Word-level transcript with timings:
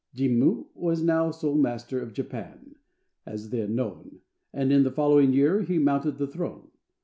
Jimmu 0.15 0.65
was 0.73 1.03
now 1.03 1.29
sole 1.29 1.53
master 1.53 1.99
of 2.01 2.11
Japan, 2.13 2.73
as 3.23 3.51
then 3.51 3.75
known, 3.75 4.21
and 4.51 4.73
in 4.73 4.81
the 4.81 4.89
following 4.89 5.31
year 5.31 5.61
he 5.61 5.77
mounted 5.77 6.17
the 6.17 6.25
throne. 6.25 6.71